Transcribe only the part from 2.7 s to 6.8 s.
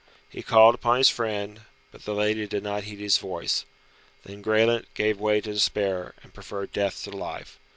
heed his voice. Then Graelent gave way to despair, and preferred